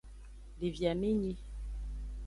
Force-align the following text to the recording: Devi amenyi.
Devi 0.59 0.83
amenyi. 0.91 1.33